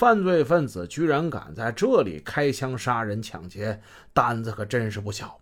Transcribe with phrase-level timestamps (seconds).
[0.00, 3.82] 犯罪分子居然敢在这里开枪杀人抢劫，
[4.14, 5.38] 胆子可真是不小。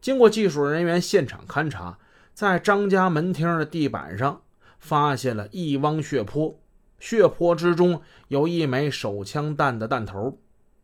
[0.00, 1.96] 经过技术人员现场勘查，
[2.34, 4.42] 在张家门厅的地板上
[4.80, 6.58] 发现了一汪血泊，
[6.98, 10.40] 血泊之中有一枚手枪弹的弹头，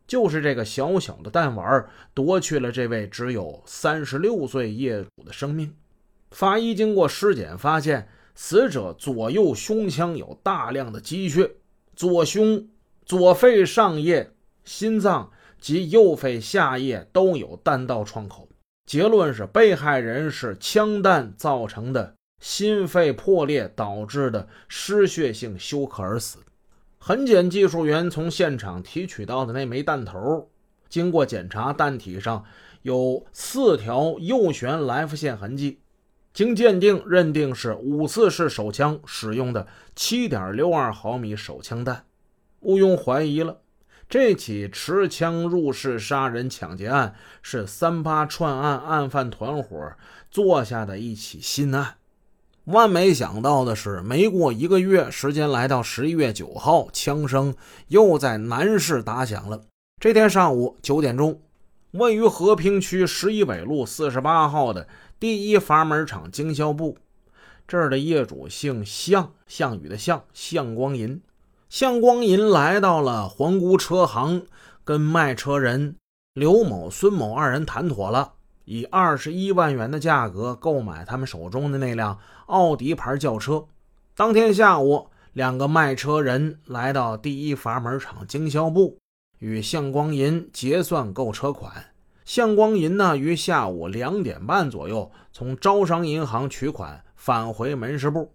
[0.07, 5.75] 就是这个小小的弹丸夺去了这位只有三十六岁业主的生命。
[6.31, 11.51] 法医经过尸检发现，死者左右胸腔有大量的积血，
[11.93, 12.65] 左胸。
[13.07, 14.33] 左肺上叶、
[14.65, 15.31] 心脏
[15.61, 18.49] 及右肺下叶都有弹道创口，
[18.85, 26.39] 结论是被害人是枪弹造成的心肺破裂导致的失血性休克而死。
[26.97, 30.49] 痕检技术员从现场提取到的那枚弹头，
[30.89, 32.43] 经过检查，弹体上
[32.81, 35.79] 有四条右旋来复线痕迹，
[36.33, 42.03] 经鉴定认定是五四式手枪使用的7.62毫米手枪弹。
[42.61, 43.61] 毋庸怀疑了，
[44.09, 49.93] 这起持枪入室杀人抢劫案是三八串案案犯团伙
[50.31, 51.95] 做下的一起新案。
[52.65, 57.55] 万没想到的是，没过一个月，时间来到十一月九号，枪声
[57.87, 59.61] 又在南市打响了。
[60.01, 61.39] 这天上午九点钟，
[61.91, 66.97] 位于和平区十一纬路四十八号的第一阀门厂经销部，
[67.65, 71.21] 这儿的业主姓项，项羽的项，项光银。
[71.69, 74.45] 向光银来到了皇姑车行，
[74.85, 75.95] 跟卖车人
[76.33, 83.65] 刘某、孙某二人谈妥了，以二十一万元的价格购买他们手中的那辆奥迪牌轿车。
[84.15, 88.97] 当天下午，两个卖车人来到第一阀门厂经销部，
[89.39, 91.87] 与向光银结算购车款。
[92.23, 98.31] 向光银呢，于下午两点半左右从招商银行取款，返回门市部。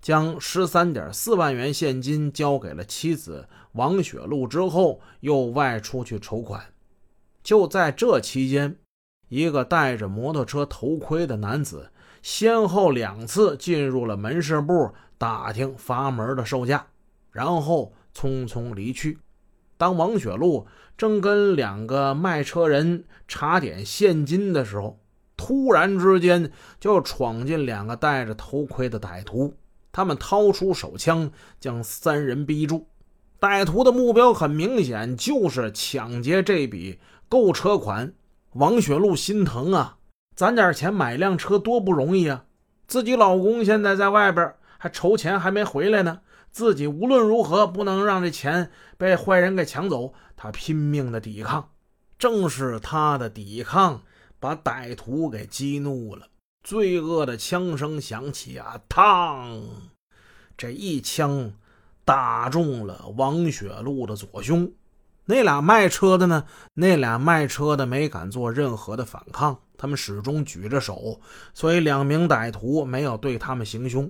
[0.00, 6.62] 将十三点四万元现金交给了妻子王雪露之后，又外出去筹款。
[7.42, 8.76] 就在这期间，
[9.28, 11.90] 一个戴着摩托车头盔的男子
[12.22, 16.86] 先后两次进入了门市部打听阀门的售价，
[17.30, 19.18] 然后匆匆离去。
[19.76, 20.66] 当王雪露
[20.98, 24.98] 正跟两个卖车人查点现金的时候，
[25.36, 29.54] 突然之间就闯进两个戴着头盔的歹徒。
[29.92, 32.88] 他们掏出手枪，将三人逼住。
[33.40, 38.12] 歹徒的目标很明显，就是抢劫这笔购车款。
[38.54, 39.98] 王雪露心疼啊，
[40.34, 42.44] 攒点钱买辆车多不容易啊！
[42.86, 46.20] 自己老公现在在外边还筹钱，还没回来呢。
[46.50, 50.12] 自己无论如何不能让这钱被坏人给抢走。
[50.36, 51.70] 他拼命的抵抗，
[52.18, 54.02] 正是他的抵抗
[54.40, 56.26] 把歹徒给激怒了。
[56.70, 58.80] 罪恶的枪声响起啊！
[58.88, 59.60] 嘡，
[60.56, 61.52] 这一枪
[62.04, 64.72] 打中了王雪露的左胸。
[65.24, 66.44] 那俩卖车的呢？
[66.74, 71.20] 那俩卖车的没敢做任何的反抗，他们始终举着手，
[71.52, 74.08] 所以两名歹徒没有对他们行凶。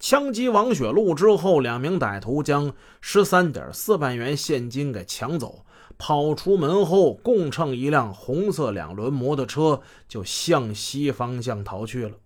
[0.00, 5.66] 枪击王雪露之后，两名歹徒将十三点四万元现金给抢走。
[5.98, 12.16] 跑出门后，共乘一辆红色两轮摩托车就向西方向逃去了。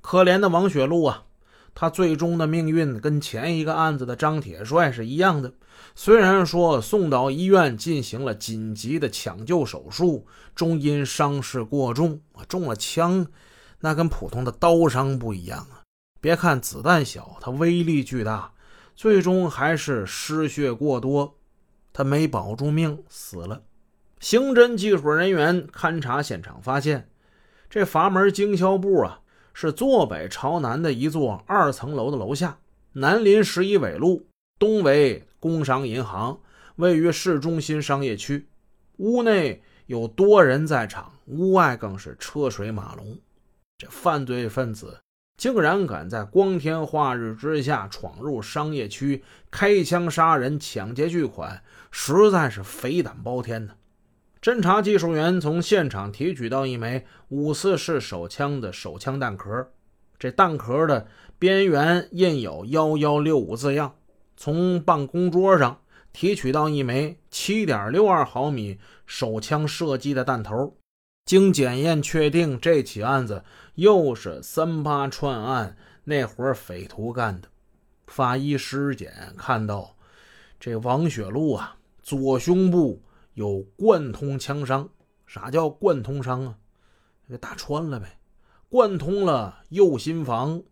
[0.00, 1.22] 可怜的王雪露啊，
[1.72, 5.54] 他最终的命运跟前一个案子的张铁帅是一样的。
[5.94, 13.26] 虽然说送到医院进行了紧急的抢救手术，终因伤势过重，中了枪，
[13.80, 15.82] 那跟普通的刀伤不一样啊。
[16.20, 18.52] 别看子弹小，它威力巨大，
[18.96, 21.36] 最终还是失血过多。
[21.92, 23.62] 他没保住命，死了。
[24.20, 27.08] 刑侦技术人员勘察现场发现，
[27.68, 29.20] 这阀门经销部啊，
[29.52, 32.58] 是坐北朝南的一座二层楼的楼下，
[32.92, 34.26] 南临十一纬路，
[34.58, 36.40] 东为工商银行，
[36.76, 38.46] 位于市中心商业区。
[38.98, 43.18] 屋内有多人在场，屋外更是车水马龙。
[43.78, 45.00] 这犯罪分子。
[45.42, 53.74] 竟然敢在光天化日之下闯入商业区开枪杀人、抢劫巨款，实在是匪胆包天呢！
[54.40, 59.68] 侦查技术员从现场提取到一枚五四式手枪的手枪弹壳，
[60.16, 61.08] 这弹壳的
[61.40, 63.96] 边缘印有“幺幺六五”字样。
[64.36, 65.80] 从办公桌上
[66.12, 70.76] 提取到一枚七点六二毫米手枪射击的弹头。
[71.24, 73.44] 经检验确定，这起案子
[73.76, 77.48] 又是三八串案那伙匪徒干的。
[78.06, 79.96] 法医尸检看到，
[80.58, 83.02] 这王雪露啊，左胸部
[83.34, 84.88] 有贯通枪伤。
[85.26, 86.56] 啥叫贯通伤啊？
[87.28, 88.18] 给打穿了呗，
[88.68, 90.62] 贯通了右心房，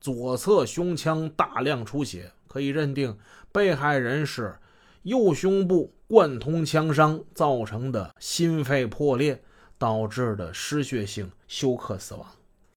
[0.00, 3.16] 左侧胸腔大量出血，可以认定
[3.50, 4.58] 被害人是
[5.04, 9.42] 右胸部贯通枪伤造成的心肺破裂
[9.80, 12.39] 导致的失血性休克死亡。